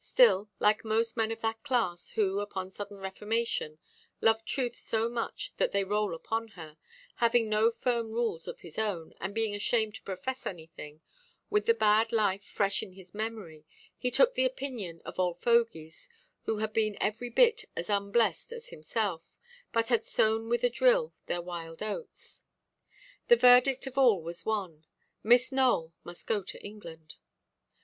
Still, 0.00 0.50
like 0.58 0.84
most 0.84 1.16
men 1.16 1.30
of 1.30 1.40
that 1.42 1.62
class, 1.62 2.10
who, 2.10 2.40
upon 2.40 2.72
sudden 2.72 2.98
reformation, 2.98 3.78
love 4.20 4.44
Truth 4.44 4.74
so 4.74 5.08
much 5.08 5.52
that 5.58 5.70
they 5.70 5.84
roll 5.84 6.16
upon 6.16 6.48
her, 6.58 6.78
having 7.18 7.48
no 7.48 7.70
firm 7.70 8.10
rules 8.10 8.48
of 8.48 8.62
his 8.62 8.76
own, 8.76 9.14
and 9.20 9.32
being 9.36 9.54
ashamed 9.54 9.94
to 9.94 10.02
profess 10.02 10.46
anything, 10.48 11.00
with 11.48 11.66
the 11.66 11.74
bad 11.74 12.10
life 12.10 12.42
fresh 12.42 12.82
in 12.82 12.92
memory, 13.14 13.64
he 13.96 14.10
took 14.10 14.34
the 14.34 14.44
opinion 14.44 15.00
of 15.04 15.16
old 15.20 15.38
fogeys 15.40 16.08
who 16.42 16.58
had 16.58 16.72
been 16.72 16.96
every 17.00 17.30
bit 17.30 17.64
as 17.76 17.88
unblest 17.88 18.52
as 18.52 18.70
himself, 18.70 19.22
but 19.70 19.90
had 19.90 20.04
sown 20.04 20.48
with 20.48 20.64
a 20.64 20.70
drill 20.70 21.14
their 21.26 21.40
wild 21.40 21.84
oats. 21.84 22.42
The 23.28 23.36
verdict 23.36 23.86
of 23.86 23.96
all 23.96 24.20
was 24.24 24.44
one—"Miss 24.44 25.52
Nowell 25.52 25.94
must 26.02 26.26
go 26.26 26.42
to 26.42 26.60
England." 26.64 27.14